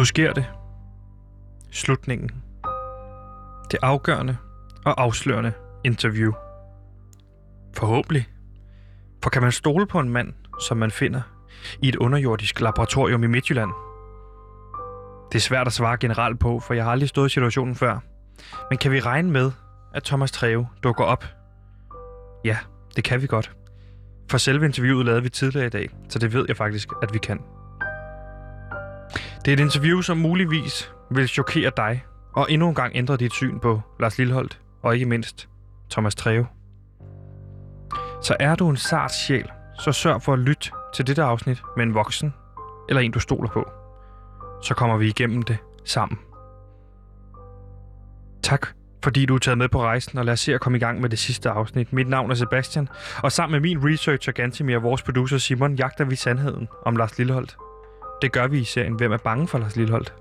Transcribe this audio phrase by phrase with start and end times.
[0.00, 0.46] Nu sker det.
[1.70, 2.30] Slutningen.
[3.70, 4.36] Det afgørende
[4.84, 5.52] og afslørende
[5.84, 6.32] interview.
[7.76, 8.28] Forhåbentlig.
[9.22, 11.22] For kan man stole på en mand, som man finder
[11.82, 13.70] i et underjordisk laboratorium i Midtjylland?
[15.32, 17.98] Det er svært at svare generelt på, for jeg har aldrig stået i situationen før.
[18.70, 19.52] Men kan vi regne med,
[19.94, 21.24] at Thomas Treve dukker op?
[22.44, 22.58] Ja,
[22.96, 23.52] det kan vi godt.
[24.30, 27.18] For selve interviewet lavede vi tidligere i dag, så det ved jeg faktisk, at vi
[27.18, 27.40] kan.
[29.44, 33.32] Det er et interview, som muligvis vil chokere dig, og endnu en gang ændre dit
[33.32, 35.48] syn på Lars Lilholdt, og ikke mindst
[35.90, 36.46] Thomas Treve.
[38.22, 41.84] Så er du en sart sjæl, så sørg for at lytte til dette afsnit med
[41.84, 42.34] en voksen,
[42.88, 43.70] eller en du stoler på.
[44.62, 46.18] Så kommer vi igennem det sammen.
[48.42, 48.66] Tak,
[49.04, 51.00] fordi du er taget med på rejsen, og lad os se at komme i gang
[51.00, 51.92] med det sidste afsnit.
[51.92, 52.88] Mit navn er Sebastian,
[53.22, 57.18] og sammen med min researcher Gantimir og vores producer Simon, jagter vi sandheden om Lars
[57.18, 57.56] Lilleholdt.
[58.22, 60.14] Det gør vi i serien Hvem er bange for Lars Lilleholdt?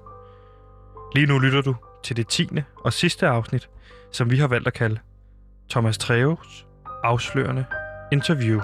[1.16, 3.70] Lige nu lytter du til det tiende og sidste afsnit,
[4.12, 5.00] som vi har valgt at kalde
[5.70, 6.68] Thomas Treves
[7.04, 7.66] afslørende
[8.12, 8.62] interview.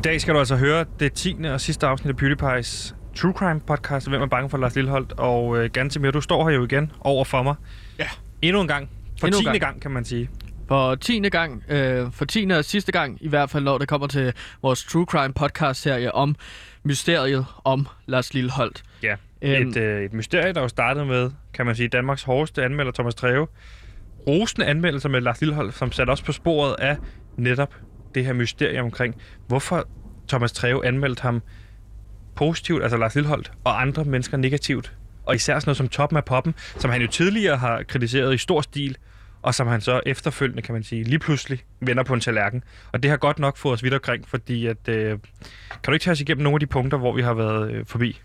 [0.00, 1.36] I dag skal du altså høre det 10.
[1.44, 5.12] og sidste afsnit af PewDiePie's True Crime podcast, Hvem er bange for Lars Lilleholdt?
[5.12, 7.54] Og øh, Gantemir, du står her jo igen over for mig.
[7.98, 8.06] Ja.
[8.42, 8.90] Endnu en gang.
[9.20, 9.50] For Endnu en 10.
[9.50, 9.60] gang.
[9.60, 10.30] gang, kan man sige.
[10.68, 14.06] For tiende gang, øh, for tiende og sidste gang, i hvert fald når det kommer
[14.06, 16.34] til vores True Crime podcast serie om
[16.82, 18.82] mysteriet om Lars Lilleholdt.
[19.02, 19.16] Ja.
[19.42, 19.68] Øhm.
[19.68, 23.14] Et, øh, et mysterie, der jo startede med, kan man sige, Danmarks hårdeste anmelder, Thomas
[23.14, 23.46] Treve.
[24.26, 26.96] Rosende anmeldelser med Lars Lilleholdt, som satte os på sporet af
[27.36, 27.74] netop
[28.14, 29.14] det her mysterie omkring,
[29.46, 29.88] hvorfor
[30.28, 31.42] Thomas Treve anmeldte ham
[32.34, 34.92] positivt, altså Lars Lilleholdt, og andre mennesker negativt.
[35.26, 38.38] Og især sådan noget som toppen af poppen, som han jo tidligere har kritiseret i
[38.38, 38.96] stor stil,
[39.42, 42.64] og som han så efterfølgende, kan man sige, lige pludselig vender på en tallerken.
[42.92, 45.18] Og det har godt nok fået os vidt omkring, fordi at, øh, kan
[45.86, 48.20] du ikke tage os igennem nogle af de punkter, hvor vi har været øh, forbi?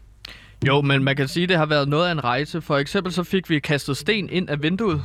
[0.67, 2.61] Jo, men man kan sige, at det har været noget af en rejse.
[2.61, 5.03] For eksempel så fik vi kastet sten ind af vinduet.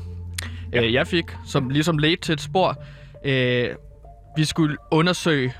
[0.72, 0.80] Ja.
[0.80, 0.86] Ja.
[0.86, 2.82] Øh, jeg fik, som ligesom ledte til et spor.
[3.24, 3.68] Øh,
[4.36, 5.52] vi skulle undersøge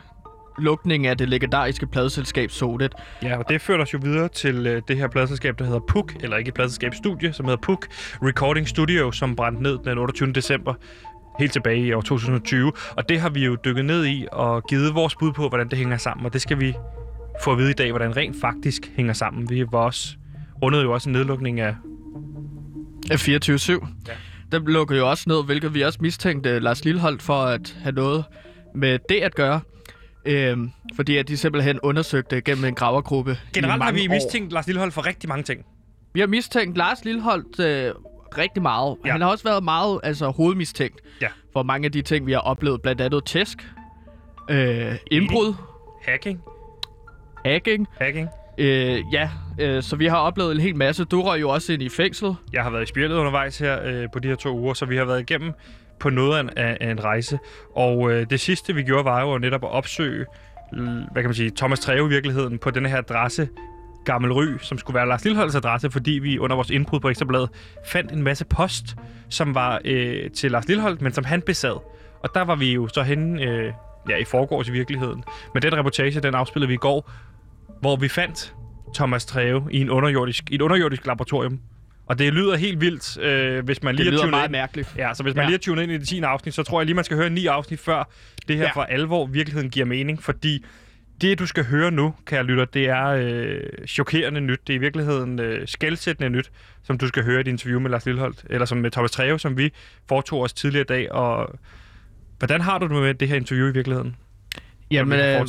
[0.59, 2.95] lukningen af det legendariske pladeselskab Sodet.
[3.23, 6.17] Ja, og det førte os jo videre til øh, det her pladselskab, der hedder PUK,
[6.23, 7.87] eller ikke et pladselskab studie, som hedder PUK
[8.23, 10.33] Recording Studio, som brændte ned den 28.
[10.33, 10.75] december
[11.39, 12.73] helt tilbage i år 2020.
[12.97, 15.79] Og det har vi jo dykket ned i og givet vores bud på, hvordan det
[15.79, 16.27] hænger sammen.
[16.27, 16.75] Og det skal vi
[17.45, 19.51] få at vide i dag, hvordan rent faktisk hænger sammen.
[19.51, 20.17] Vi var også
[20.63, 21.75] rundet jo også en nedlukning af...
[23.11, 23.87] Af 24-7.
[24.09, 24.13] Ja.
[24.53, 28.25] Den lukkede jo også ned, hvilket vi også mistænkte Lars Lilleholdt for at have noget
[28.75, 29.61] med det at gøre.
[30.25, 34.13] Øhm, fordi at de simpelthen undersøgte gennem en gravergruppe i Generelt har vi år.
[34.15, 35.65] mistænkt Lars Lillehold for rigtig mange ting.
[36.15, 37.95] Vi har mistænkt Lars Lilleholdt øh,
[38.39, 38.97] rigtig meget.
[39.07, 39.13] Ja.
[39.13, 41.29] Han har også været meget altså, hovedmistænkt Ja.
[41.53, 42.83] for mange af de ting, vi har oplevet.
[42.83, 43.59] Blandt andet tæsk,
[44.51, 45.55] øh, indbrud,
[46.07, 46.41] Hacking.
[47.45, 47.87] hacking.
[48.01, 48.29] Hacking.
[48.59, 51.05] Øh, ja, øh, så vi har oplevet en hel masse.
[51.05, 52.35] Du røg jo også ind i fængsel.
[52.53, 54.97] Jeg har været i spjældet undervejs her øh, på de her to uger, så vi
[54.97, 55.53] har været igennem
[56.01, 57.39] på noget af en, af, en rejse.
[57.77, 60.27] Og øh, det sidste, vi gjorde, var jo netop at opsøge,
[61.13, 63.49] hvad kan man sige, Thomas Treve i virkeligheden på den her adresse,
[64.05, 67.51] Gammel Ry, som skulle være Lars Lilleholds adresse, fordi vi under vores indbrud på Ekstrabladet
[67.87, 68.97] fandt en masse post,
[69.29, 71.81] som var øh, til Lars Lillehold, men som han besad.
[72.23, 73.73] Og der var vi jo så henne øh,
[74.09, 75.25] ja, i forgårs i virkeligheden.
[75.55, 77.11] Men den reportage, den afspillede vi i går,
[77.81, 78.55] hvor vi fandt
[78.95, 81.61] Thomas Treve i, en underjordisk, i et underjordisk laboratorium.
[82.11, 84.53] Og det lyder helt vildt, øh, hvis man Det lige er lyder meget ind.
[84.53, 84.95] mærkeligt.
[84.97, 85.49] Ja, så hvis man Ja.
[85.49, 86.21] lige er tunet ind i det 10.
[86.21, 88.11] afsnit, så tror jeg lige, man skal høre ni afsnit før
[88.49, 88.71] det her ja.
[88.75, 90.65] For alvor virkeligheden giver mening, fordi
[91.21, 94.59] det, du skal høre nu, kære lytter, det er øh, chokerende nyt.
[94.67, 96.51] Det er i virkeligheden øh, skældsættende nyt,
[96.83, 99.39] som du skal høre i et interview med Lars Lilleholdt, eller som med Thomas Treve,
[99.39, 99.73] som vi
[100.09, 101.13] foretog os tidligere i dag.
[101.13, 101.59] Og
[102.39, 104.17] hvordan har du det med det her interview i virkeligheden?
[104.91, 105.47] Jamen, øh,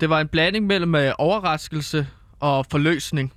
[0.00, 2.06] det var en blanding mellem øh, overraskelse
[2.40, 3.32] og forløsning.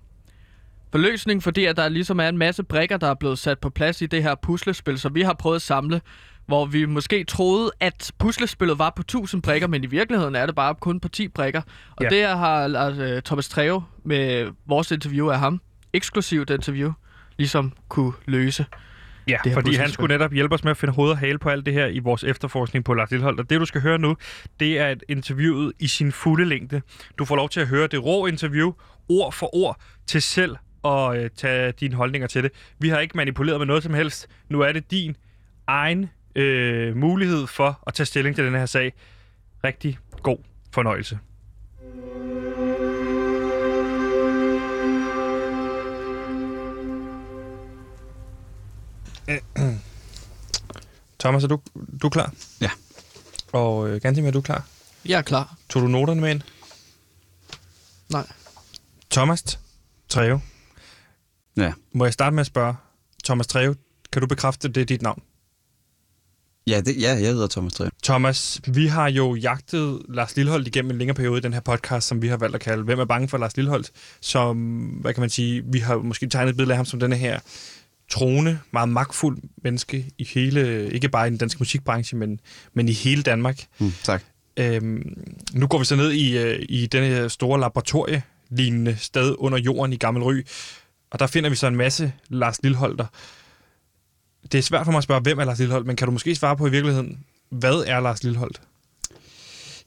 [0.95, 4.01] Forløsning, fordi at der ligesom er en masse brikker, der er blevet sat på plads
[4.01, 6.01] i det her puslespil, som vi har prøvet at samle,
[6.45, 10.55] hvor vi måske troede, at puslespillet var på 1000 brikker, men i virkeligheden er det
[10.55, 11.61] bare kun på 10 brikker.
[11.95, 12.09] Og Ja.
[12.09, 15.61] det har altså, Thomas Treve med vores interview af ham,
[15.93, 16.91] eksklusivt interview,
[17.37, 18.65] ligesom kunne løse.
[19.27, 21.49] Ja, det fordi han skulle netop hjælpe os med at finde hoved og hale på
[21.49, 23.39] alt det her i vores efterforskning på Lars Lilleholdt.
[23.39, 24.17] Og det, du skal høre nu,
[24.59, 26.81] det er et interviewet i sin fulde længde.
[27.19, 28.73] Du får lov til at høre det rå interview,
[29.09, 30.55] ord for ord, til selv
[30.85, 32.51] at øh, tage dine holdninger til det.
[32.79, 34.27] Vi har ikke manipuleret med noget som helst.
[34.49, 35.15] Nu er det din
[35.67, 38.93] egen øh, mulighed for at tage stilling til den her sag.
[39.63, 40.37] Rigtig god
[40.71, 41.19] fornøjelse.
[51.19, 51.59] Thomas, er du,
[52.01, 52.33] du er klar?
[52.61, 52.71] Ja.
[53.53, 54.67] Og øh, Gantim, er du klar?
[55.05, 55.55] Jeg er klar.
[55.69, 56.41] Tog du noterne med ind?
[58.09, 58.27] Nej.
[59.11, 59.59] Thomas
[60.09, 60.41] Treve.
[61.57, 61.73] Ja.
[61.93, 62.75] Må jeg starte med at spørge?
[63.23, 63.75] Thomas Treve,
[64.11, 65.21] kan du bekræfte, det er dit navn?
[66.67, 67.89] Ja, det, ja, jeg hedder Thomas Tre.
[68.03, 72.07] Thomas, vi har jo jagtet Lars Lilholdt igennem en længere periode i den her podcast,
[72.07, 73.91] som vi har valgt at kalde Hvem er bange for Lars Lilholdt?
[74.21, 74.57] Som,
[75.01, 77.39] hvad kan man sige, vi har måske tegnet et billede af ham som denne her
[78.09, 82.39] troende, meget magtfuld menneske i hele, ikke bare i den danske musikbranche, men,
[82.73, 83.65] men i hele Danmark.
[83.79, 84.23] Mm, tak.
[84.57, 85.23] Øhm,
[85.53, 89.93] nu går vi så ned i, øh, i denne her store laboratorie-lignende sted under jorden
[89.93, 90.41] i Gammel Ry,
[91.15, 93.05] og der finder vi så en masse Lars Lilholter.
[94.51, 96.35] Det er svært for mig at spørge, hvem er Lars Lilholdt, men kan du måske
[96.35, 97.19] svare på i virkeligheden,
[97.49, 98.61] hvad er Lars Lilholdt?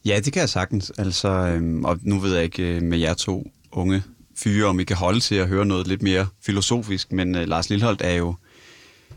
[0.05, 0.93] Ja, det kan jeg sagtens.
[0.99, 4.03] Altså, øhm, og nu ved jeg ikke øh, med jer to unge
[4.37, 7.71] fyre, om I kan holde til at høre noget lidt mere filosofisk, men øh, Lars
[7.71, 8.35] Lilholdt er jo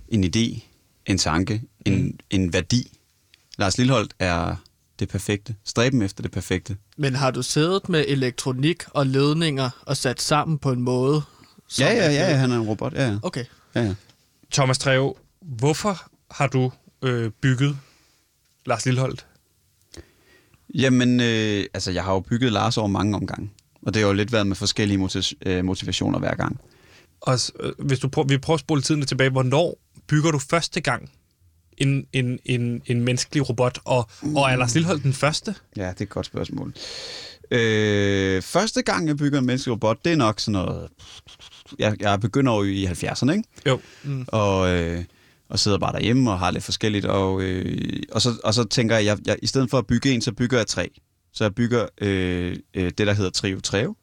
[0.10, 0.60] en idé,
[1.06, 2.18] en tanke, en, Mm.
[2.30, 2.98] en værdi.
[3.58, 4.56] Lars Lilholdt er
[5.00, 5.56] det perfekte.
[5.64, 6.78] Stræben efter det perfekte.
[6.98, 11.22] Men har du siddet med elektronik og ledninger og sat sammen på en måde?
[11.72, 12.94] Som Ja, ja, ja, ja, han er en robot.
[12.94, 13.18] Ja, ja.
[13.24, 13.46] Okay.
[13.76, 13.96] ja, ja.
[14.52, 16.72] Thomas Treve, hvorfor har du
[17.02, 17.78] øh, bygget
[18.66, 19.26] Lars Lilholdt?
[20.76, 23.50] Jamen, øh, altså, jeg har jo bygget Lars over mange omgange.
[23.82, 26.60] Og det har jo lidt været med forskellige motiv- øh, motivationer hver gang.
[27.22, 29.78] Og øh, hvis du prøver, vi prøver at spole tiden tilbage, hvornår
[30.08, 31.12] bygger du første gang
[31.78, 35.56] en, en, en, en menneskelig robot, og, og er Lars Lilholdt den første?
[35.78, 36.74] Ja, det er et godt spørgsmål.
[37.52, 40.88] Øh, første gang, jeg bygger en menneskelig robot, det er nok sådan noget...
[41.80, 43.44] Jeg, jeg begynder jo i 70'erne, ikke?
[43.68, 43.80] Jo.
[44.04, 44.26] Mm.
[44.28, 45.04] Og, øh,
[45.50, 47.06] og sidder bare derhjemme og har lidt forskelligt.
[47.06, 50.12] Og, øh, og, så, og så tænker jeg, jeg, jeg, i stedet for at bygge
[50.12, 50.90] en, så bygger jeg tre.
[51.34, 53.96] Så jeg bygger øh, øh, det, der hedder Trio Treo.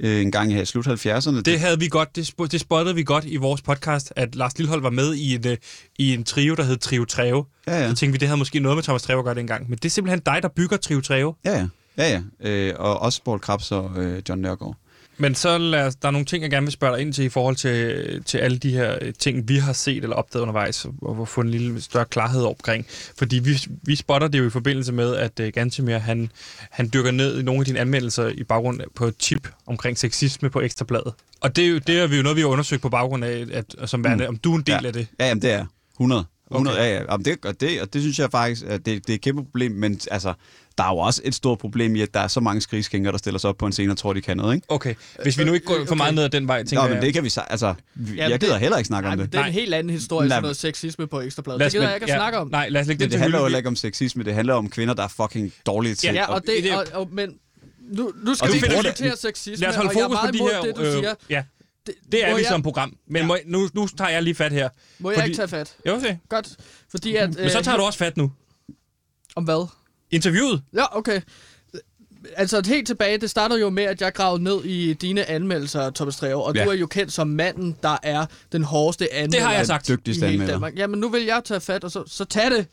[0.00, 1.40] Øh, en gang her i slut 70'erne.
[1.40, 4.58] Det havde vi godt, det, sp- det spottede vi godt i vores podcast, at Lars
[4.58, 5.56] Lilholdt var med i en, øh,
[5.98, 7.44] i en trio, der hed Trio Treve.
[7.66, 7.88] Ja, ja.
[7.88, 9.68] Så tænkte vi, det havde måske noget med Thomas Treve at gøre dengang.
[9.70, 11.34] Men det er simpelthen dig, der bygger Trio Treve.
[11.44, 11.68] Ja, ja.
[11.98, 12.10] Ja,
[12.42, 12.48] ja.
[12.50, 14.76] Øh, og også Paul Krabs og øh, John Nørgaard.
[15.16, 17.24] Men så lad os, der er nogle ting, jeg gerne vil spørge dig ind til
[17.24, 20.86] i forhold til, til alle de her øh, ting, vi har set eller opdaget undervejs,
[21.02, 22.86] og få en lille større klarhed omkring.
[23.18, 26.30] Fordi vi, vi spotter det jo i forbindelse med, at uh, Gantemir, han,
[26.70, 30.60] han dykker ned i nogle af dine anmeldelser i baggrund på tip omkring sexisme på
[30.60, 31.12] Ekstrabladet.
[31.40, 33.46] Og det er jo, det er vi jo noget, vi har undersøgt på baggrund af,
[33.52, 34.86] at, som værende, om du er en del Ja.
[34.86, 35.06] af det.
[35.20, 36.24] Ja, jamen det er 100.
[36.50, 36.84] 100 Okay.
[36.88, 37.02] ja, ja.
[37.10, 39.44] Jamen, det, og, det, og det synes jeg faktisk, at det, det er et kæmpe
[39.44, 40.32] problem, men altså,
[40.78, 43.18] der er jo også et stort problem i, at der er så mange skrigskænger, der
[43.18, 44.66] stiller sig op på en scene og tror, de kan noget, ikke?
[44.70, 45.96] Okay, hvis vi nu ikke går for Okay.
[45.96, 47.02] meget ned ad den vej, tænker Nå, men jeg...
[47.02, 49.32] det kan vi så, altså, Jamen, jeg gider det- heller ikke snakke Nej, om det.
[49.32, 51.58] det er en helt anden historie, Lad- sådan noget sexisme på Ekstrabladet.
[51.58, 52.48] Lad Det gider jeg ikke at ja, snakke om.
[52.50, 54.94] Nej, lad os lægge det til handler jo ikke om sexisme, det handler om kvinder,
[54.94, 56.14] der er fucking dårlige til.
[56.14, 57.34] Ja, og det, det- og, og, men
[57.92, 60.16] nu, nu skal Og vi diskutere det- sexisme, Lad os holde og jeg er fokus
[60.18, 60.60] på meget de imod her...
[60.62, 61.14] det, du siger.
[61.30, 61.42] ja,
[61.86, 62.96] det er må vi jeg, program.
[63.06, 63.26] Men Ja.
[63.26, 64.68] må, jeg- nu, nu tager jeg lige fat her.
[64.98, 65.76] Må jeg fordi- ikke tage fat?
[65.86, 66.16] Jo, okay.
[66.28, 66.56] Godt.
[66.90, 67.34] Fordi at...
[67.38, 68.32] Men så tager du også fat nu.
[69.36, 69.66] Om hvad?
[70.10, 70.62] Interviewet.
[70.74, 71.20] Ja, okay.
[72.36, 76.16] Altså helt tilbage, det startede jo med, at jeg gravede ned i dine anmeldelser, Thomas
[76.16, 76.64] Treve, og Ja.
[76.64, 79.88] du er jo kendt som manden, der er den hårdeste anmelder Det har jeg sagt.
[79.88, 80.52] Dygtigste anmelder.
[80.52, 80.76] Danmark.
[80.76, 82.66] Jamen nu vil jeg tage fat, og så, så tag det.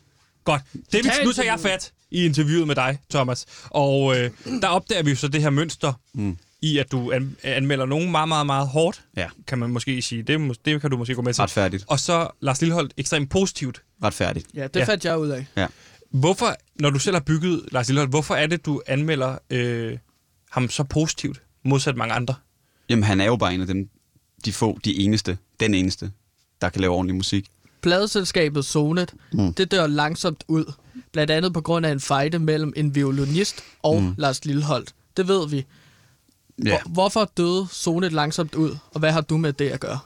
[0.44, 0.62] Godt.
[0.72, 3.46] Det, vi, tag nu tager jeg fat i interviewet med dig, Thomas.
[3.64, 4.30] Og øh,
[4.62, 6.36] der opdager vi jo så det her mønster Mm.
[6.62, 10.22] I, at du an, anmelder nogen meget, meget, meget hårdt, Ja, kan man måske sige.
[10.22, 11.42] Det, det kan du måske gå med til.
[11.42, 11.84] retfærdigt.
[11.88, 13.82] Og så Lars Lilleholdt ekstremt positivt.
[14.04, 14.46] Retfærdigt.
[14.54, 14.80] Ja, det Ja.
[14.80, 14.84] ja.
[14.86, 15.46] fandt jeg ud af.
[16.10, 19.98] Hvorfor, når du selv har bygget Lars Lilleholdt, hvorfor er det, du anmelder øh,
[20.50, 22.34] ham så positivt, modsat mange andre?
[22.88, 23.88] Jamen, han er jo bare en af dem,
[24.44, 26.10] de få, de eneste, den eneste,
[26.60, 27.46] der kan lave ordentlig musik.
[27.82, 29.54] Pladeselskabet Sonet, Mm.
[29.54, 30.72] det dør langsomt ud.
[31.12, 34.14] Blandt andet på grund af en fejde mellem en violinist og mm.
[34.18, 34.94] Lars Lilleholdt.
[35.16, 35.66] Det ved vi.
[36.64, 36.82] Ja.
[36.82, 39.98] Hvor, hvorfor døde Sonet langsomt ud, og hvad har du med det at gøre?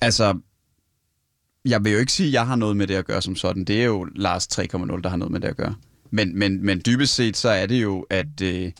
[0.00, 0.38] Altså,
[1.64, 3.64] jeg vil jo ikke sige, at jeg har noget med det at gøre som sådan.
[3.64, 5.74] Det er jo Lars 3.0, der har noget med det at gøre.
[6.10, 8.72] Men, men, men dybest set, så er det jo, at, øh,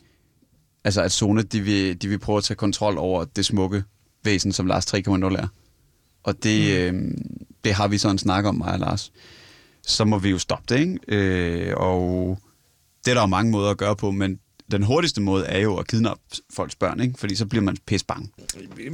[0.85, 3.85] altså, at Zone, de vil, de vil prøve at tage kontrol over det smukke
[4.25, 5.49] væsen, som Lars 3.0 er.
[6.23, 6.99] Og det, mm.
[6.99, 7.15] øh,
[7.65, 9.13] det har vi så en snak om, mig og Lars.
[9.87, 10.99] Så må vi jo stoppe det, ikke?
[11.09, 12.39] Øh, og
[13.05, 15.77] det er der jo mange måder at gøre på, men den hurtigste måde er jo
[15.77, 16.23] at kidnappe
[16.55, 17.15] folks børn, ikke?
[17.19, 18.31] Fordi så bliver man pisse bange.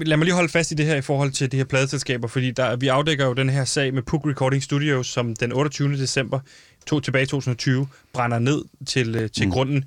[0.05, 2.51] Lad mig lige holde fast i det her i forhold til de her pladeselskaber, fordi
[2.51, 5.93] der, vi afdækker jo den her sag med Puk Recording Studios, som den 28.
[5.93, 6.41] december
[6.87, 9.53] to, tilbage i 2020 brænder ned til, øh, til mm.
[9.53, 9.85] Grunden.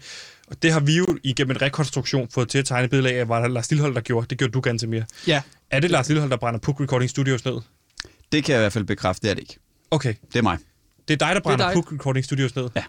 [0.47, 3.29] Og det har vi jo igennem en rekonstruktion fået til at tegne et billede af,
[3.29, 4.27] var det Lars Lillehold, der gjorde.
[4.29, 5.05] Det gjorde du ganske mere.
[5.27, 5.41] Ja.
[5.71, 7.55] Er det Lars Lillehold, der brænder Puk Recording Studios ned?
[8.31, 9.57] Det kan jeg i hvert fald bekræfte, det er det ikke.
[9.91, 10.13] Okay.
[10.33, 10.57] Det er mig.
[11.07, 11.73] Det er dig, der brænder dig.
[11.73, 12.69] Cook Recording Studios ned?
[12.75, 12.83] Ja.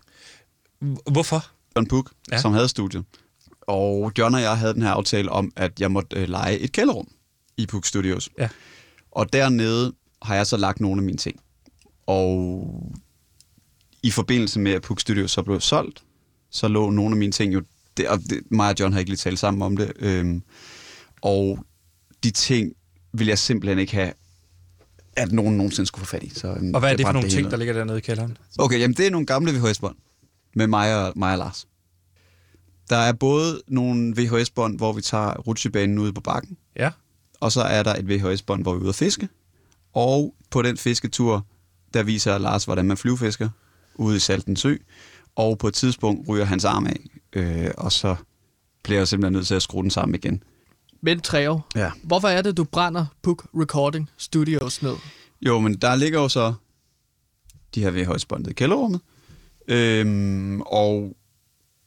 [1.10, 1.46] Hvorfor?
[1.76, 2.40] John Book, Ja.
[2.40, 3.04] som havde studiet.
[3.62, 6.73] Og John og jeg havde den her aftale om, at jeg måtte øh, lege et
[6.73, 7.09] kælderrum
[7.56, 8.30] i Book Studios.
[8.38, 8.49] Ja.
[9.11, 9.92] Og dernede
[10.23, 11.40] har jeg så lagt nogle af mine ting.
[12.06, 12.68] Og
[14.02, 16.02] i forbindelse med, at Book Studios så blev solgt,
[16.50, 17.62] så lå nogle af mine ting jo...
[17.97, 19.92] Det, og det, mig og John har ikke lige talt sammen om det.
[19.99, 20.42] Øhm,
[21.23, 21.59] og
[22.25, 22.73] de ting
[23.12, 24.12] vil jeg simpelthen ikke have,
[25.16, 26.28] at nogen nogensinde skulle få fat i.
[26.28, 27.50] Så, øhm, Og hvad er det for nogle hele ting, ned.
[27.50, 28.37] der ligger dernede i kælderen?
[28.59, 29.97] Okay, jamen det er nogle gamle VHS-bånd
[30.56, 31.66] med mig og, mig og Lars.
[32.90, 36.90] Der er både nogle VHS-bånd, hvor vi tager rutsjebanen ude på bakken, Ja.
[37.40, 39.28] og så er der et VHS-bånd, hvor vi er ude at fiske.
[39.92, 41.46] Og på den fisketur,
[41.94, 43.48] der viser Lars, hvordan man flyvefisker
[43.94, 44.76] ude i Salten Sø.
[45.36, 47.00] Og på et tidspunkt ryger hans arm af,
[47.32, 48.16] øh, og så
[48.84, 50.42] bliver jeg simpelthen nødt til at skrue den sammen igen.
[51.00, 51.90] Men Treo, Ja.
[52.02, 54.94] hvorfor er det, du brænder Book Recording Studios ned?
[55.42, 56.54] Jo, men der ligger jo så
[57.75, 59.00] de her VHS-bånd i kælderrummet.
[59.68, 61.16] Øhm, og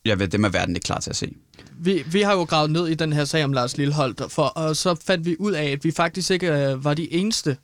[0.05, 1.31] jeg ved, dem er verden ikke klar til at se.
[1.79, 4.75] Vi, vi har jo gravet ned i den her sag om Lars Lilleholdt, for, og
[4.75, 7.57] så fandt vi ud af, at vi faktisk ikke øh, var de eneste,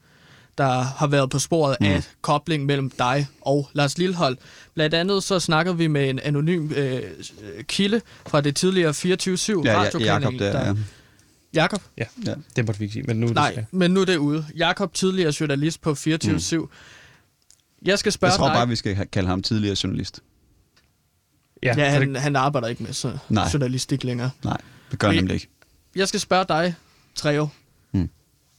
[0.57, 1.85] der har været på sporet mm.
[1.85, 4.39] af kobling mellem dig og Lars Lilleholdt.
[4.73, 7.01] Blandt andet så snakkede vi med en anonym øh,
[7.63, 10.01] kilde fra det tidligere 24-7 Ja, radiokanal.
[10.05, 10.73] Jakob der, ja.
[11.53, 11.81] Jakob?
[11.97, 12.33] Ja, Ja.
[12.55, 13.61] det måtte vi ikke sige, men nu er det Nej, så.
[13.71, 14.45] men nu er det ude.
[14.57, 16.55] Jakob, tidligere journalist på 24-7.
[16.57, 16.67] Mm.
[17.85, 18.53] Jeg skal spørge Jeg tror dig.
[18.55, 20.19] bare, vi skal kalde ham tidligere journalist.
[21.63, 23.49] Ja, ja, han, det, han arbejder ikke med så Nej.
[23.53, 24.29] journalistik længere.
[24.43, 24.57] Nej,
[24.91, 25.47] det gør han nemlig ikke.
[25.95, 26.75] Jeg skal spørge dig,
[27.15, 27.47] Treo.
[27.91, 28.09] Mm.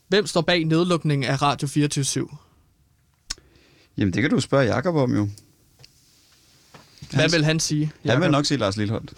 [0.09, 2.28] Hvem står bag nedlukningen af Radio 24
[3.99, 5.28] Jamen, det kan du spørge Jakob om jo.
[7.11, 7.92] Hvad Han- vil han sige?
[8.06, 9.12] Han vil nok sige Lars Lilleholdt.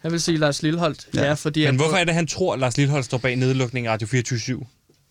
[0.00, 1.08] han vil sige Lars Lilleholdt.
[1.14, 1.32] Ja, Ja.
[1.34, 4.06] fordi men hvorfor er det, han tror, at Lars Lillehold står bag nedlukningen af Radio
[4.08, 4.66] 24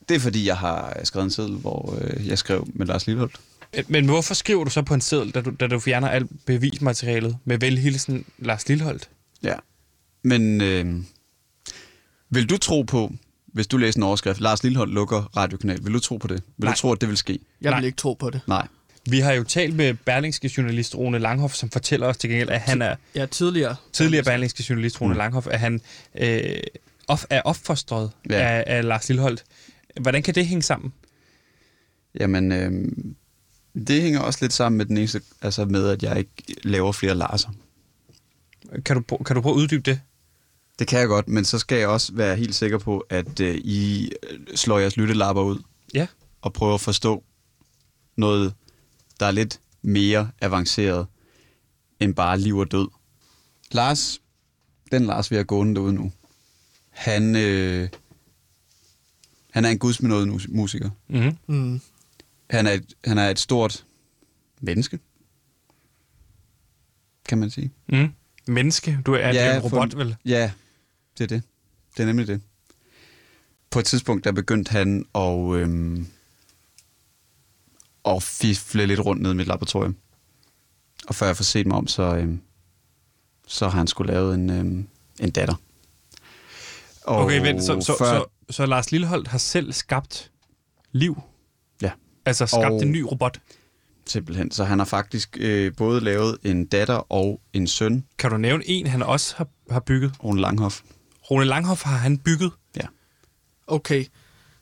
[0.10, 3.40] Det er fordi, jeg har skrevet en seddel, hvor øh, jeg skrev med Lars Lilleholdt.
[3.88, 7.38] Men hvorfor skriver du så på en seddel, da du, da du fjerner alt bevismaterialet
[7.46, 9.10] med velhilsen Lars Lilleholdt?
[9.44, 9.56] Ja.
[10.24, 10.96] Men øh,
[12.30, 13.14] vil du tro på,
[13.48, 16.44] hvis du læser en overskrift, Lars Lilleholdt lukker radiokanal, vil du tro på det?
[16.58, 16.74] Vil Nej.
[16.74, 17.40] du tro, at det vil ske?
[17.62, 17.80] Jeg Nej.
[17.80, 18.42] vil ikke tro på det.
[18.48, 18.68] Nej.
[19.10, 22.62] Vi har jo talt med berlingske journalist Rune Langhoff, som fortæller os til gengæld, at
[22.62, 23.76] han er Ja, tidligere.
[23.94, 25.18] tidligere berlingske journalist Rune Mm.
[25.18, 25.82] Langhoff, at han
[26.20, 26.42] øh,
[27.08, 28.36] of, er opfostret ja.
[28.36, 28.42] Ja.
[28.58, 29.44] af, af Lars Lilleholdt.
[30.02, 30.94] Hvordan kan det hænge sammen?
[32.20, 32.92] Jamen, øh,
[33.88, 37.16] det hænger også lidt sammen med den eneste, altså med, at jeg ikke laver flere
[37.16, 37.50] Larser.
[38.86, 40.02] Kan du, kan du prøve at uddybe det?
[40.80, 43.56] Det kan jeg godt, men så skal jeg også være helt sikker på, at øh,
[43.56, 45.60] I øh, slår jeres lyttelapper ud
[45.94, 46.08] Ja.
[46.42, 47.24] og prøver at forstå
[48.16, 48.54] noget,
[49.20, 51.08] der er lidt mere avanceret
[52.00, 52.88] end bare liv og død.
[53.72, 54.22] Lars,
[54.92, 56.12] den Lars, vi har gående derude nu,
[56.90, 57.90] han, øh,
[59.52, 60.90] han er en gudsbenået mus- musiker.
[61.10, 61.38] Mm-hmm.
[61.48, 61.82] Mm.
[62.54, 63.86] Han er, et, han er et stort
[64.62, 65.00] menneske,
[67.30, 67.72] kan man sige.
[67.90, 68.10] Mm.
[68.48, 69.00] Menneske?
[69.06, 70.16] Du er, ja, en for- robot, vel?
[70.26, 70.52] Ja,
[71.18, 71.44] det er det.
[71.98, 72.42] Det er nemlig det.
[73.72, 76.08] På et tidspunkt, der begyndte han at, øhm,
[78.06, 79.96] at fifle lidt rundt ned i mit laboratorium.
[81.08, 82.42] Og før jeg får set mig om, så, øhm,
[83.48, 84.88] så har han skulle lavet en, øhm,
[85.20, 85.56] en datter.
[87.04, 90.32] Og Okay, vent, så, så, før, så, så Lars Lilleholdt har selv skabt
[90.92, 91.22] liv?
[92.26, 93.40] Altså skabt Og- en ny robot?
[94.06, 94.52] Simpelthen.
[94.52, 98.64] Så han har faktisk øh, både lavet en datter og en søn, Kan du nævne
[98.68, 100.12] en, han også har, har bygget?
[100.24, 100.82] Rune Langhoff.
[101.32, 102.52] Rune Langhoff har han bygget.
[102.76, 102.86] Ja.
[103.68, 104.06] Okay,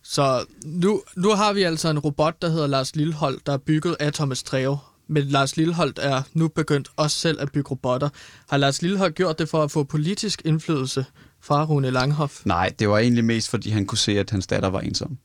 [0.03, 3.95] så nu, nu har vi altså en robot, der hedder Lars Lilleholdt, der er bygget
[3.99, 4.77] af Thomas Treve.
[5.07, 8.09] Men Lars Lilleholdt er nu begyndt også selv at bygge robotter.
[8.49, 11.05] Har Lars Lilleholdt gjort det for at få politisk indflydelse
[11.41, 12.45] fra Rune Langhoff?
[12.45, 15.17] Nej, det var egentlig mest, fordi han kunne se, at hans datter var ensom.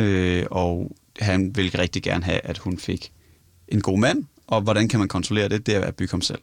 [0.00, 3.12] Øh, og han ville rigtig gerne have, at hun fik
[3.68, 4.24] en god mand.
[4.46, 5.66] Og hvordan kan man kontrollere det?
[5.66, 6.40] Det er at bygge ham selv.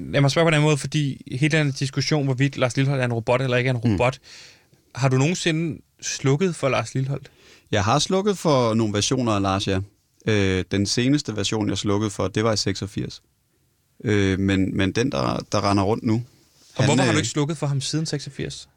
[0.00, 3.12] Lad mig spørge på den måde, fordi hele den diskussion, hvorvidt Lars Lilleholdt er en
[3.12, 4.90] robot eller ikke er en robot, mm.
[4.94, 7.30] har du nogensinde slukket for Lars Lilleholdt?
[7.70, 9.80] Jeg har slukket for nogle versioner af Lars, ja.
[10.26, 13.22] Øh, den seneste version, jeg slukkede for, det var i 86.
[14.04, 16.22] Øh, men, men den, der, der render rundt nu...
[16.76, 18.68] Og hvorfor har øh, du ikke slukket for ham siden 86?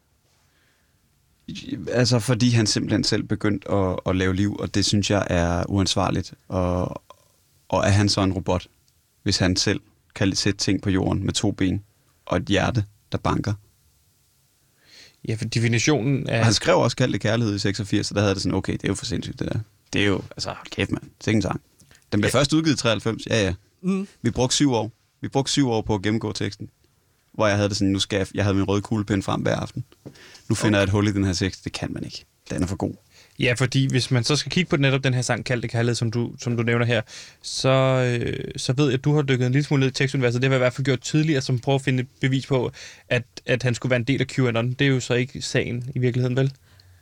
[1.92, 5.64] Altså, fordi han simpelthen selv begyndt at, at lave liv, og det synes jeg er
[5.68, 6.34] uansvarligt.
[6.48, 7.02] Og,
[7.68, 8.66] og er han så en robot,
[9.22, 9.80] hvis han selv
[10.14, 11.82] kan sætte ting på jorden med to ben
[12.26, 13.54] og et hjerte, der banker?
[15.28, 16.44] Ja, for definitionen Og af...
[16.44, 18.84] han skrev også Kald det kærlighed i 86, så der havde det sådan, okay, det
[18.84, 19.58] er jo for sindssygt, det der.
[19.92, 21.04] Det er jo, altså, hold kæft, mand.
[21.26, 21.60] Er en sang.
[22.12, 22.38] Den blev ja.
[22.38, 23.54] først udgivet i 93, ja, ja.
[23.82, 24.08] Mm.
[24.22, 24.92] Vi brugte syv år.
[25.20, 26.70] Vi brugte syv år på at gennemgå teksten.
[27.34, 29.56] Hvor jeg havde det sådan, nu skal jeg, jeg havde min røde kuglepen frem hver
[29.56, 29.84] aften.
[30.48, 30.76] Nu finder okay.
[30.78, 31.64] jeg et hul i den her tekst.
[31.64, 32.24] Det kan man ikke.
[32.50, 32.94] Den er for god.
[33.38, 36.10] Ja, fordi hvis man så skal kigge på netop den her sang, Kaldte Kærlighed, som
[36.10, 37.02] du, som du nævner her,
[37.42, 40.42] så, øh, så ved jeg, at du har dykket en lille smule ned i tekstuniverset.
[40.42, 42.72] Det har jeg i hvert fald gjort tidligere, som prøver at finde et bevis på,
[43.08, 44.72] at, at han skulle være en del af QAnon.
[44.72, 46.52] Det er jo så ikke sagen i virkeligheden, vel?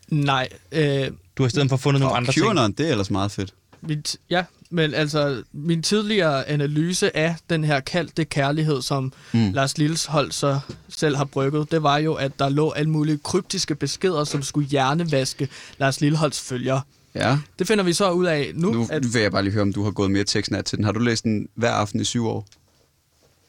[0.08, 2.46] Nej, øh, Du har i stedet for fundet nogle Og andre ting.
[2.46, 3.54] QAnon, det er ellers meget fedt.
[3.82, 9.52] Min ja, men altså, min tidligere analyse af den her kaldte kærlighed, som Mm.
[9.52, 13.74] Lars Lilshold så selv har brygget, det var jo, at der lå alle mulige kryptiske
[13.74, 16.80] beskeder, som skulle hjernevaske Lars Lilholds følgere.
[17.14, 19.62] Ja, Det finder vi så ud af nu, nu at vil jeg bare lige høre,
[19.62, 20.84] om du har gået mere tekstnat til den.
[20.84, 22.46] Har du læst den hver aften i syv år?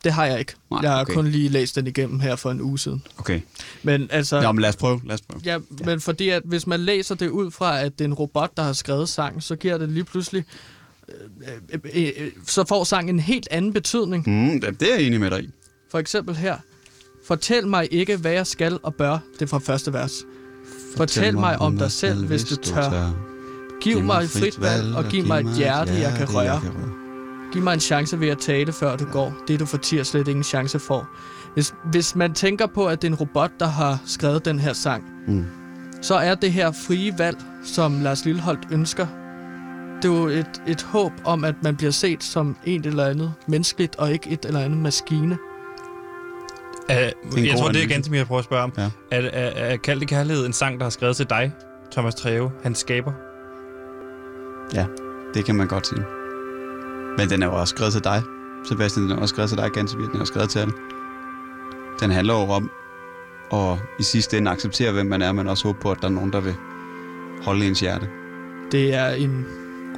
[0.04, 0.54] det har jeg ikke.
[0.72, 1.14] Nej, jeg har okay.
[1.14, 3.04] kun lige læst den igennem her for en uge siden.
[3.18, 3.42] Okay.
[3.84, 4.42] Men altså...
[4.42, 5.02] Nå, men lad os prøve.
[5.06, 5.42] Lad os prøve.
[5.46, 8.58] Ja, men fordi at hvis man læser det ud fra, at det er en robot,
[8.58, 10.46] der har skrevet sang, så giver det lige pludselig...
[11.10, 11.16] Øh,
[11.74, 14.30] øh, øh, øh, så får sangen en helt anden betydning.
[14.30, 15.50] Mm, det det er jeg enig med dig i.
[15.92, 16.58] For eksempel her.
[17.26, 19.18] Fortæl mig ikke, hvad jeg skal og bør.
[19.34, 20.12] Det er fra første vers.
[20.98, 23.12] Fortæl, mig om dig selv, hvis du tør.
[23.82, 26.62] Giv mig et frit valg, og giv mig et hjerte, jeg kan røre.
[27.54, 29.34] Giv mig en chance ved at tale, før du går.
[29.48, 31.08] Det, du fortier, slet ingen chance får.
[31.54, 34.74] Hvis, hvis man tænker på, at det er en robot, der har skrevet den her
[34.74, 35.46] sang, Mm.
[36.02, 39.08] så er det her frie valg, som Lars Lilleholdt ønsker,
[40.02, 43.34] det er jo et, et håb om, at man bliver set som en eller andet
[43.48, 45.38] menneskeligt, og ikke et eller andet maskine.
[46.90, 46.96] Uh,
[47.48, 48.74] jeg tror, det er ganske mere, jeg prøver at spørge om.
[48.78, 48.90] Ja.
[49.12, 51.52] Er, er, er Kaldte Kærlighed en sang, der har skrevet til dig,
[51.92, 53.12] Thomas Treve, han skaber?
[54.74, 54.86] Ja,
[55.34, 56.02] det kan man godt sige.
[57.18, 58.24] Men den er jo også skrevet til dig,
[58.66, 59.04] Sebastian.
[59.10, 60.12] Den er også skrevet til dig, ganske vildt.
[60.12, 60.74] Den er også skrevet til alle.
[62.00, 62.72] Den handler jo om
[63.54, 66.12] at i sidste ende acceptere, hvem man er, men også håbe på, at der er
[66.12, 66.56] nogen, der vil
[67.44, 68.08] holde ens hjerte.
[68.72, 69.46] Det er en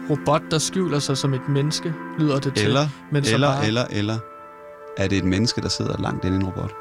[0.10, 2.66] robot, der skjuler sig som et menneske, lyder det til.
[2.68, 4.18] Eller, men eller, bare- eller, eller
[4.98, 6.72] er det et menneske, der sidder langt inde i en robot?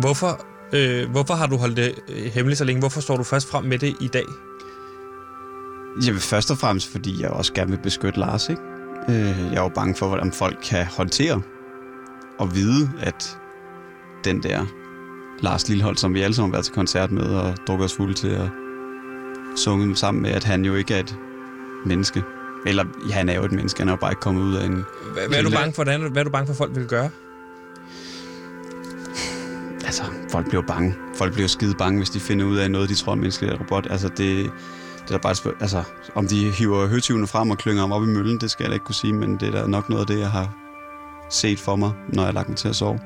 [0.00, 0.40] Hvorfor,
[0.72, 2.80] øh, hvorfor har du holdt det øh, hemmeligt så længe?
[2.80, 4.24] Hvorfor står du først frem med det i dag?
[6.06, 8.62] Jeg vil først og fremmest, fordi jeg også gerne vil beskytte Lars, ikke?
[9.08, 11.42] Øh, Jeg er jo bange for, hvordan folk kan håndtere
[12.38, 13.38] og vide, at
[14.24, 14.66] den der
[15.40, 18.14] Lars Lillehold, som vi alle sammen har været til koncert med og drukket os fulde
[18.14, 18.48] til at
[19.56, 21.16] sunge sammen med, at han jo ikke er et
[21.86, 22.22] menneske.
[22.66, 24.66] Eller, ja, han er jo et menneske, han er jo bare ikke kommet ud af
[24.66, 24.84] en...
[25.12, 27.10] Hvad, hvad, er du bange for, hvordan, hvad er du bange for, folk vil gøre?
[29.84, 30.94] Altså, folk bliver bange.
[31.14, 33.46] Folk bliver skide bange, hvis de finder ud af noget, de tror er en menneske
[33.46, 33.86] eller robot.
[33.90, 34.50] Altså, det,
[35.08, 35.82] det er bare et spørg- Altså,
[36.14, 38.74] om de hiver høtyvene frem og klynger ham op i møllen, det skal jeg da
[38.74, 40.48] ikke kunne sige, men det er da nok noget af det, jeg har
[41.30, 43.00] set for mig, når jeg har lagt mig til at sove.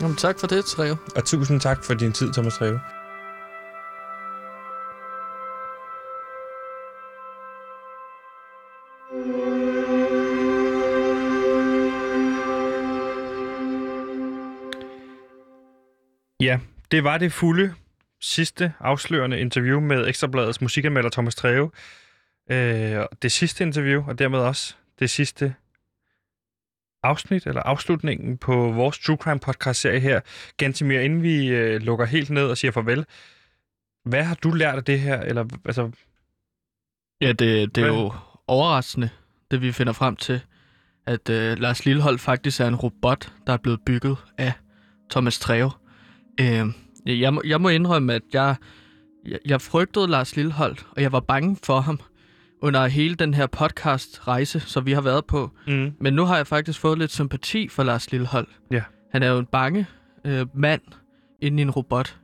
[0.00, 0.96] Jamen, tak for det, Treve.
[1.16, 2.80] Og tusind tak for din tid, Thomas Treve.
[16.40, 16.58] Ja,
[16.90, 17.74] det var det fulde
[18.24, 21.70] sidste afslørende interview med Ekstrabladets musikanmelder Thomas Treve.
[22.50, 25.54] Øh, det sidste interview, og dermed også det sidste
[27.02, 30.20] afsnit, eller afslutningen på vores True Crime podcast serie her.
[30.56, 33.06] Gantimir, inden vi øh, lukker helt ned og siger farvel,
[34.04, 35.20] hvad har du lært af det her?
[35.20, 35.90] Eller, altså,
[37.20, 38.00] Ja, det, det er Hvad?
[38.00, 38.12] jo
[38.46, 39.10] overraskende,
[39.50, 40.40] det vi finder frem til,
[41.06, 44.52] at øh, Lars Lillehold faktisk er en robot, der er blevet bygget af
[45.10, 45.70] Thomas Treve.
[46.40, 46.66] Øh,
[47.06, 48.56] jeg, må, jeg må indrømme, at jeg,
[49.28, 52.00] jeg, jeg frygtede Lars Lillehold, og jeg var bange for ham
[52.62, 55.50] under hele den her podcast-rejse, som vi har været på.
[55.66, 58.46] mm, Men nu har jeg faktisk fået lidt sympati for Lars Lillehold.
[58.70, 58.82] Ja.
[59.12, 59.86] Han er jo en bange
[60.24, 60.80] øh, mand
[61.42, 62.16] inde i en robot.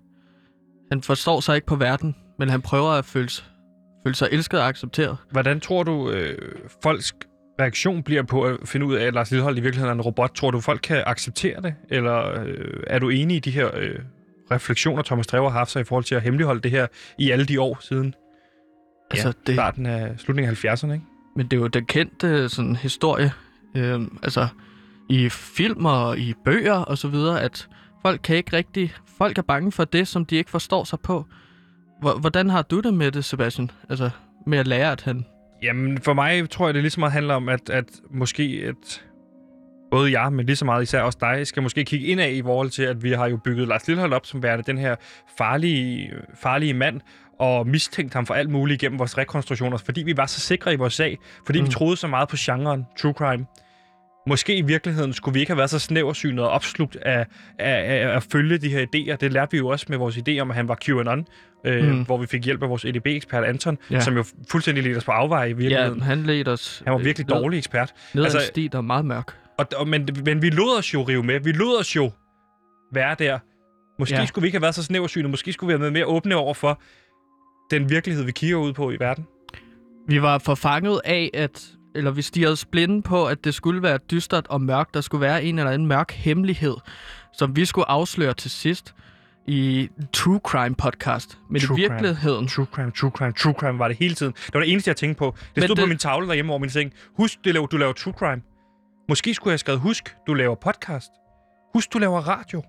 [0.92, 3.28] Han forstår sig ikke på verden, men han prøver at føle,
[4.06, 5.16] føle sig elsket og accepteret.
[5.30, 6.38] hvordan tror du, øh,
[6.82, 7.12] folks
[7.60, 10.34] reaktion bliver på at finde ud af, at Lars Lillehold i virkeligheden er en robot?
[10.34, 11.74] Tror du, folk kan acceptere det?
[11.88, 13.98] Eller øh, er du enig i de her øh,
[14.50, 16.86] refleksioner, Thomas Treve har haft sig i forhold til at hemmeligholde det her
[17.18, 18.14] i alle de år siden
[19.10, 21.04] Altså, ja, det, starten af slutningen af 70'erne, ikke?
[21.36, 23.32] Men det er jo den kendte sådan, historie,
[23.76, 24.48] øh, altså
[25.08, 27.68] i film og i bøger og så videre, at
[28.02, 31.24] folk kan ikke rigtig, folk er bange for det, som de ikke forstår sig på.
[32.00, 33.70] Hvor- Hvordan har du det med det, Sebastian?
[33.88, 34.10] Altså
[34.46, 35.24] med at lære, at han...
[35.62, 39.04] Jamen, for mig tror jeg, det lige så meget handler om, at, at måske at
[39.90, 42.70] både jeg, men lige så meget især også dig, skal måske kigge indad i forhold
[42.70, 44.96] til, at vi har jo bygget Lars Lillehold op som værende den her
[45.38, 47.00] farlige, farlige mand,
[47.38, 50.76] og mistænkt ham for alt muligt igennem vores rekonstruktioner, fordi vi var så sikre i
[50.76, 51.66] vores sag, fordi mm.
[51.66, 53.46] vi troede så meget på genren true crime.
[54.26, 57.26] Måske i virkeligheden skulle vi ikke have været så snæversynet og opslugt af,
[57.58, 59.16] af, af at følge de her idéer.
[59.16, 61.26] Det lærte vi jo også med vores idé om, at han var QAnon,
[61.66, 62.02] øh, mm.
[62.04, 63.94] Hvor vi fik hjælp af vores EDB-ekspert Anton, ja.
[63.94, 64.00] Ja.
[64.00, 66.02] som jo fuldstændig ledte os på afveje i Ja, virkeligheden.
[66.02, 66.82] han ledte os...
[66.86, 67.92] Han var virkelig ned, dårlig ekspert.
[68.14, 69.36] Ned Altså- en sti, der er meget mørk.
[69.60, 71.40] Og, og, men, men vi lod os jo rive med.
[71.40, 72.10] Vi lod os jo
[72.92, 73.38] være der.
[73.98, 74.26] Måske ja.
[74.26, 75.30] Skulle vi ikke have været så snæversynet.
[75.30, 76.80] Måske skulle vi have været mere åbne over for,
[77.70, 79.26] den virkelighed, vi kigger ud på i verden?
[80.08, 84.46] Vi var forfanget af, at eller vi stirrede blinde på, at det skulle være dystert
[84.46, 84.94] og mørkt.
[84.94, 86.76] Der skulle være en eller anden mørk hemmelighed,
[87.32, 88.94] som vi skulle afsløre til sidst
[89.46, 91.38] i True Crime podcast.
[91.50, 92.48] Men True i virkeligheden...
[92.48, 94.32] True crime, true crime, true crime var det hele tiden.
[94.32, 95.34] Det var det eneste, jeg tænkte på.
[95.36, 95.82] Det Men stod det...
[95.82, 96.92] på min tavle derhjemme over min seng.
[97.16, 98.42] Husk, du laver, du laver true crime.
[99.10, 101.10] Måske skulle jeg have skrevet, husk, du laver podcast.
[101.74, 102.62] Husk, du laver radio.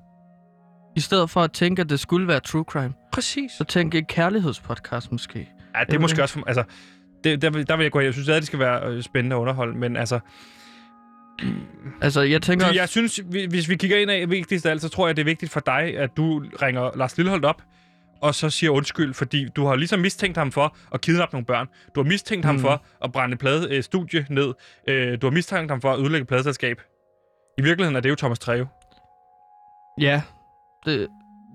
[0.95, 3.51] I stedet for at tænke, at det skulle være True Crime, Præcis.
[3.57, 5.49] så tænk en kærlighedspodcast måske.
[5.75, 6.33] Ja, det er måske også...
[6.39, 6.63] For, altså,
[7.23, 8.05] det, der, vil- der vil jeg gå hen.
[8.05, 10.19] Jeg synes at det skal være øh, spændende og underhold, men altså...
[12.01, 12.65] Altså, jeg tænker...
[12.65, 15.15] Så jeg synes, vi- hvis vi kigger ind af vigtigst af alt, så tror jeg,
[15.15, 17.61] det er vigtigt for dig, at du ringer Lars Lilleholdt op,
[18.21, 21.67] og så siger undskyld, fordi du har ligesom mistænkt ham for at kidnappe nogle børn.
[21.95, 22.47] Du har mistænkt mm.
[22.47, 24.53] ham for at brænde plade, øh, studie ned.
[24.87, 26.81] Øh, du har mistænkt ham for at ødelægge pladeselskab.
[27.57, 28.67] I virkeligheden er det jo Thomas Treve.
[29.99, 30.21] Ja,
[30.85, 31.07] det,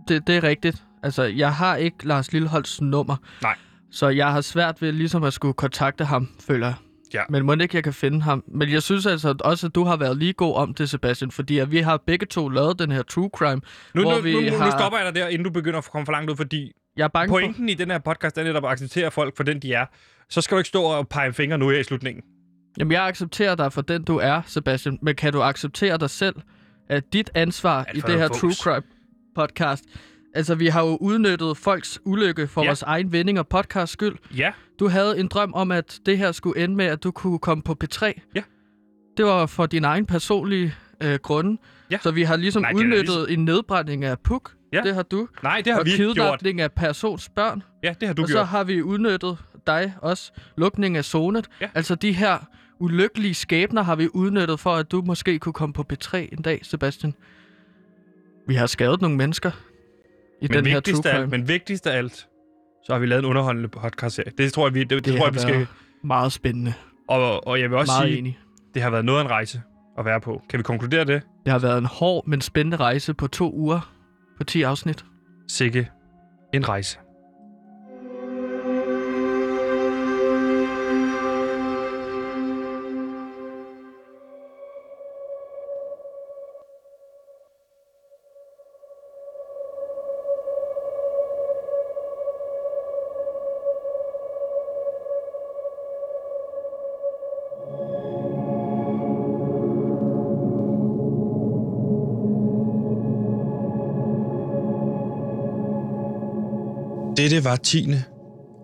[0.08, 0.82] det, det er rigtigt.
[1.02, 3.16] Altså, jeg har ikke Lars Lilleholds nummer.
[3.42, 3.56] Nej.
[3.90, 6.74] Så jeg har svært ved ligesom at skulle kontakte ham, føler jeg.
[7.14, 7.22] Ja.
[7.30, 8.44] Men må ikke, jeg kan finde ham.
[8.48, 11.30] Men jeg synes altså også, at du har været lige god om det, Sebastian.
[11.30, 13.60] Fordi at vi har begge to lavet den her true crime.
[13.94, 15.78] Nu, Hvor nu, vi nu, nu, nu har- stopper jeg dig der, inden du begynder
[15.78, 17.34] at komme for langt ud, fordi Jeg er bange for...
[17.38, 19.86] pointen i den her podcast er netop at acceptere folk for den, de er.
[20.30, 22.22] Så skal du ikke stå og pege fingre nu her i slutningen.
[22.78, 24.98] Jamen, jeg accepterer dig for den, du er, Sebastian.
[25.02, 26.34] Men kan du acceptere dig selv,
[26.88, 28.38] at dit ansvar Alt i for det her vås.
[28.38, 28.82] True Crime
[29.36, 29.84] podcast...
[30.34, 32.68] Altså, vi har jo udnyttet folks ulykke for Ja.
[32.68, 34.16] vores egen vinding og podcast skyld.
[34.36, 37.38] Ja, Du havde en drøm om, at det her skulle ende med, at du kunne
[37.38, 38.12] komme på P3.
[38.34, 38.42] Ja.
[39.16, 41.58] Det var for din egen personlige øh, grunde.
[41.90, 41.98] Ja.
[42.02, 44.52] Så vi har ligesom Nej, udnyttet en nedbrænding af Puk.
[44.72, 44.80] Ja.
[44.80, 45.28] Det har du.
[45.42, 46.14] nej, det har og vi gjort.
[46.16, 47.62] kidnapning af persons børn.
[47.82, 48.46] Ja, det har du og så gjort.
[48.48, 50.32] har vi udnyttet dig også.
[50.56, 51.46] Lukning af zonet.
[51.60, 51.68] Ja.
[51.74, 52.38] Altså de her
[52.80, 56.60] ulykkelige skæbner har vi udnyttet for, at du måske kunne komme på P3 en dag,
[56.62, 57.14] Sebastian.
[58.48, 59.50] Vi har skadet nogle mennesker
[60.42, 61.14] i Men den her true crime.
[61.18, 62.26] alt, men vigtigst af alt,
[62.86, 64.24] så har vi lavet en underholdende podcast her.
[64.38, 65.66] Det tror jeg, vi, det, det, det tror jeg, vi skal...
[66.04, 66.72] meget spændende.
[67.08, 68.38] Og, og jeg vil også Meget sige, enig.
[68.74, 69.62] det har været noget af en rejse
[69.98, 70.42] at være på.
[70.50, 71.22] Kan vi konkludere det?
[71.44, 73.92] Det har været en hård, men spændende rejse på to uger
[74.38, 75.04] på 10 afsnit.
[75.48, 75.88] Sikke
[76.54, 76.98] en rejse.
[107.16, 107.94] Dette var 10.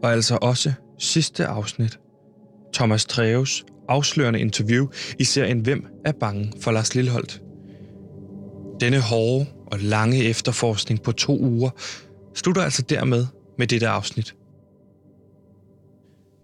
[0.02, 1.98] og altså også sidste afsnit.
[2.74, 4.86] Thomas Treves afslørende interview
[5.18, 7.42] i serien Hvem er bange for Lars Lilleholdt.
[8.80, 11.70] Denne hårde og lange efterforskning på to uger
[12.34, 13.26] slutter altså dermed
[13.58, 14.34] med dette afsnit.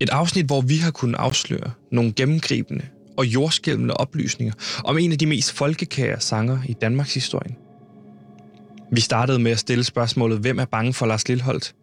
[0.00, 2.84] Et afsnit, hvor vi har kunnet afsløre nogle gennemgribende
[3.18, 7.54] og jordskælvende oplysninger om en af de mest folkekære sanger i Danmarks historie.
[8.92, 11.74] Vi startede med at stille spørgsmålet, hvem er bange for Lars Lilleholdt?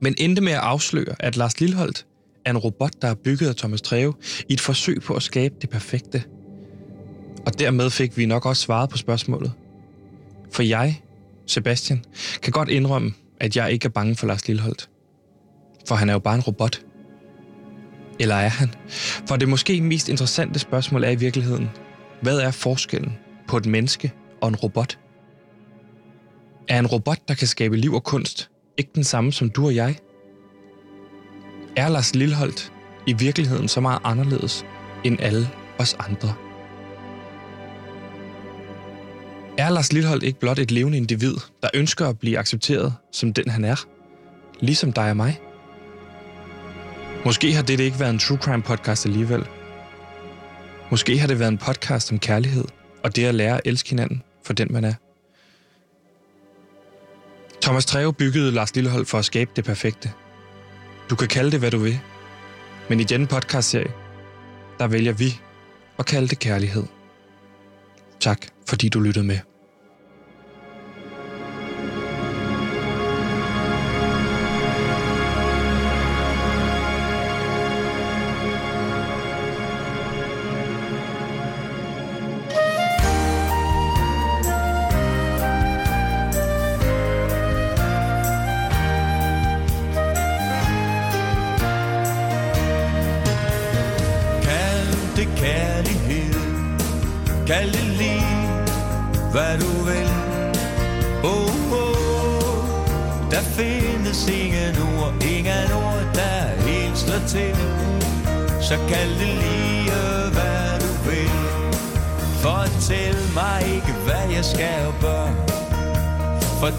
[0.00, 2.06] Men endte med at afsløre, at Lars Lilleholdt
[2.44, 4.14] er en robot, der er bygget af Thomas Treve
[4.48, 6.24] i et forsøg på at skabe det perfekte.
[7.46, 9.52] Og dermed fik vi nok også svaret på spørgsmålet.
[10.52, 11.02] For jeg,
[11.46, 12.04] Sebastian,
[12.42, 14.90] kan godt indrømme, at jeg ikke er bange for Lars Lilleholdt.
[15.88, 16.82] For han er jo bare en robot.
[18.20, 18.74] Eller er han?
[19.28, 21.70] For det måske mest interessante spørgsmål er i virkeligheden,
[22.22, 23.12] hvad er forskellen
[23.48, 24.98] på et menneske og en robot?
[26.68, 29.74] Er en robot, der kan skabe liv og kunst, ikke den samme som du og
[29.74, 29.96] jeg?
[31.76, 32.72] Er Lars Lilholdt
[33.06, 34.64] i virkeligheden så meget anderledes
[35.04, 36.34] end alle os andre?
[39.58, 43.48] Er Lars Lilholdt ikke blot et levende individ, der ønsker at blive accepteret som den
[43.48, 43.86] han er?
[44.60, 45.40] Ligesom dig og mig?
[47.24, 49.44] Måske har dette ikke været en true crime podcast alligevel.
[50.90, 52.64] Måske har det været en podcast om kærlighed
[53.04, 55.09] og det at lære at elske hinanden for den man er.
[57.62, 60.12] Thomas Treve byggede Lars Lillehold for at skabe det perfekte.
[61.10, 62.00] Du kan kalde det, hvad du vil.
[62.88, 63.92] Men i denne podcastserie,
[64.78, 65.40] der vælger vi
[65.98, 66.84] at kalde det kærlighed.
[68.20, 69.49] Tak, fordi du lyttede med.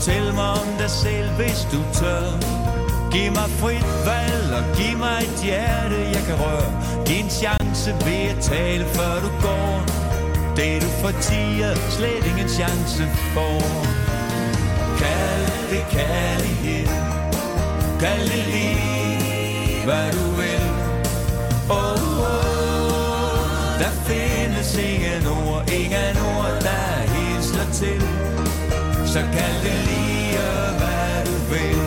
[0.01, 2.27] Fortæl mig om dig selv, hvis du tør.
[3.11, 6.71] Giv mig frit valg og giv mig et hjerte, jeg kan røre.
[7.05, 9.73] Giv en chance ved at tale, før du går.
[10.57, 13.57] Det du fortiger, slet ingen chance for.
[15.01, 16.87] Kald det kærlighed.
[17.99, 20.63] Kald det lige, hvad du vil.
[21.69, 26.90] Oh, oh, der findes ingen ord, ingen ord, der.
[29.11, 30.37] Så kald det lige,
[30.79, 31.79] hvad du vil.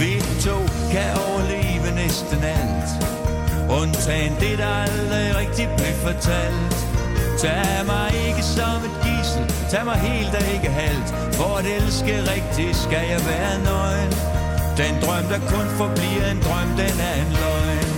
[0.00, 0.12] Vi
[0.46, 0.58] to
[0.92, 2.90] kan overleve næsten alt.
[3.80, 6.76] Undtagen det, der aldrig rigtig blev fortalt.
[7.38, 11.08] Tag mig ikke som et gissel, tag mig helt og ikke halvt.
[11.38, 14.12] For at elske rigtigt skal jeg være nøgen.
[14.80, 17.90] Den drøm, der kun forbliver en drøm, den er en løgn.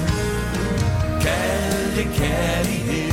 [1.24, 3.12] Kald det kærlighed,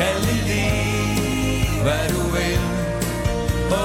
[0.00, 2.75] kald det lige, hvad du vil.
[3.70, 3.76] Oh,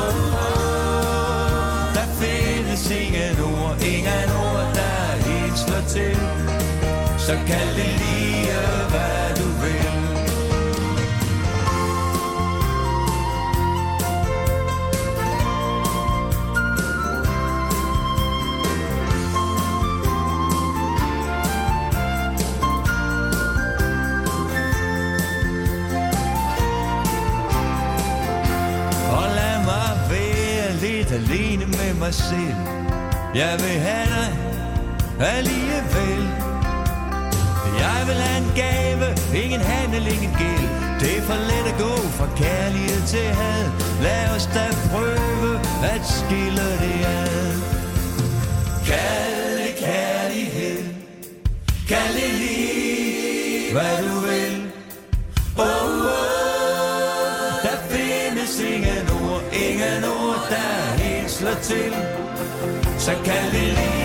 [0.44, 4.96] oh, der findes ingen ord, ingen ord, der
[5.28, 6.18] helt slår til.
[7.18, 8.71] Så kald det lige,
[32.02, 32.56] mig selv.
[33.36, 34.08] Jeg vil have
[35.20, 36.24] dig alligevel.
[37.84, 39.08] Jeg vil have en gave,
[39.44, 40.70] ingen handel, ingen gæld.
[41.00, 43.66] Det er for let at gå fra kærlighed til had.
[44.04, 45.52] Lad os da prøve
[45.96, 47.54] at skille det ad.
[48.90, 50.84] Kald det kærlighed.
[51.88, 54.56] Kald det lige, hvad du vil.
[55.58, 61.01] Oh, oh, der findes ingen ord, ingen ord, der
[61.42, 61.94] helt til.
[62.98, 64.01] Så kan det lige,